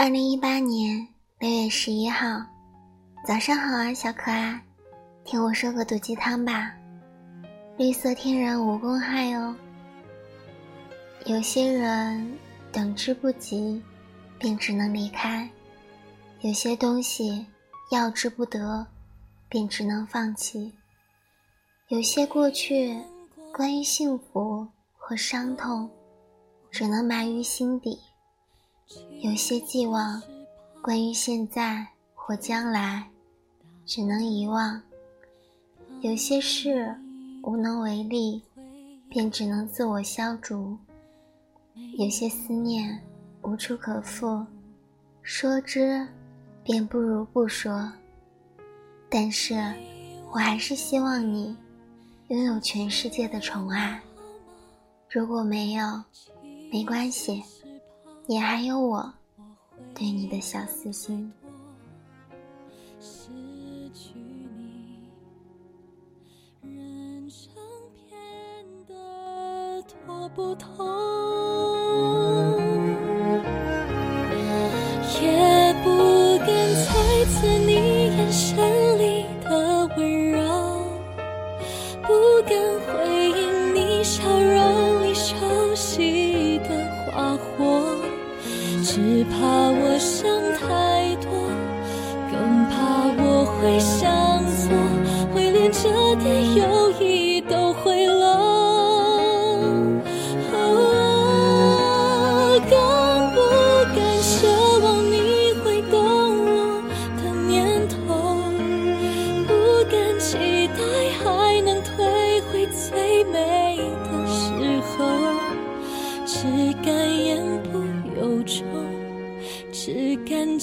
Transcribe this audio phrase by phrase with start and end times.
[0.00, 1.08] 二零一八年
[1.40, 2.40] 六月十一号，
[3.26, 4.62] 早上好啊，小可爱，
[5.24, 6.72] 听我说个毒鸡汤吧。
[7.76, 9.56] 绿色天然无公害哦。
[11.26, 12.38] 有些人
[12.70, 13.82] 等之不及，
[14.38, 15.48] 便只能离开；
[16.42, 17.44] 有些东西
[17.90, 18.86] 要之不得，
[19.48, 20.72] 便只能放弃；
[21.88, 22.96] 有些过去
[23.52, 24.64] 关于幸福
[24.96, 25.90] 和伤痛，
[26.70, 27.98] 只能埋于心底。
[29.20, 30.22] 有些寄望，
[30.80, 33.06] 关于现在或将来，
[33.84, 34.80] 只能遗忘；
[36.00, 36.96] 有些事
[37.42, 38.42] 无能为力，
[39.08, 40.76] 便只能自我消逐；
[41.98, 42.98] 有些思念
[43.42, 44.44] 无处可复，
[45.22, 46.06] 说之
[46.62, 47.92] 便不如不说。
[49.10, 49.54] 但是，
[50.30, 51.56] 我还是希望你
[52.28, 54.00] 拥有全世界的宠爱。
[55.10, 56.02] 如果没有，
[56.70, 57.42] 没关系。
[58.28, 59.12] 也还有我
[59.94, 61.32] 对你的小私心。
[70.38, 71.57] 不同，
[88.90, 89.36] 只怕
[89.70, 91.28] 我想太多，
[92.30, 92.72] 更怕
[93.22, 94.00] 我会想
[94.56, 94.72] 错，
[95.34, 95.82] 会连这
[96.16, 97.27] 点友谊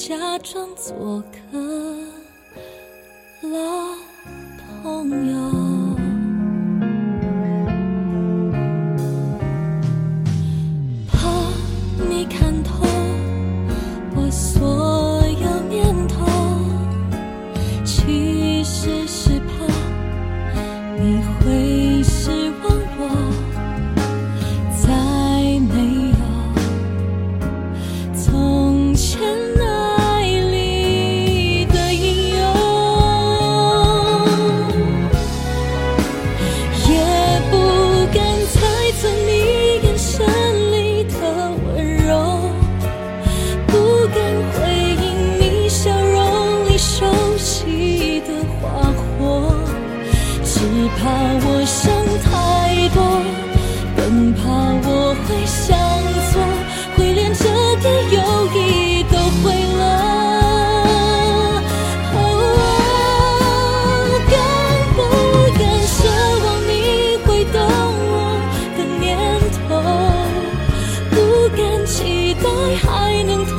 [0.08, 1.20] 假装做
[1.52, 1.58] 个
[3.42, 3.50] 老
[4.84, 5.36] 朋友，
[11.12, 11.18] 怕
[12.08, 12.86] 你看透
[14.16, 16.24] 我所有念头，
[17.84, 19.66] 其实是怕
[21.00, 21.65] 你会
[50.90, 51.84] 怕我想
[52.24, 52.30] 太
[52.94, 52.98] 多，
[53.98, 54.42] 更怕
[54.88, 54.90] 我
[55.26, 55.76] 会想
[56.32, 56.34] 错，
[56.96, 57.44] 会连这
[57.82, 58.18] 点友
[58.54, 58.58] 谊
[59.12, 59.44] 都毁
[59.78, 59.82] 了。
[64.30, 64.34] 更
[64.96, 64.98] 不
[65.58, 65.98] 敢奢
[66.44, 66.72] 望你
[67.26, 67.56] 会懂
[68.12, 68.14] 我
[68.78, 69.04] 的念
[69.68, 69.70] 头，
[71.10, 71.14] 不
[71.58, 72.46] 敢期待
[72.84, 72.86] 还
[73.24, 73.54] 能退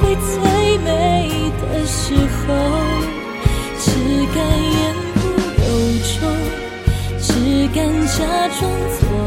[0.00, 0.32] 回最
[0.78, 0.88] 美
[1.60, 2.02] 的时
[2.46, 2.52] 候，
[3.78, 3.86] 只
[4.34, 5.13] 敢言。
[7.34, 9.23] 只敢假装错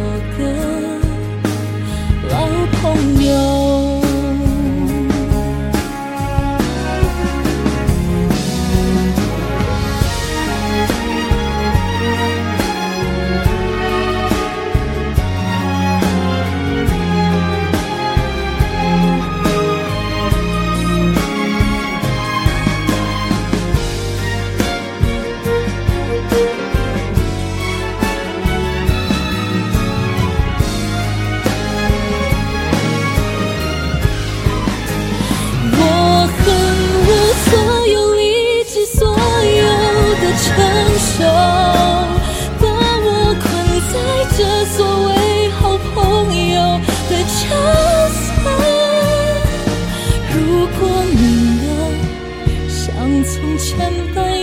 [54.16, 54.36] Tới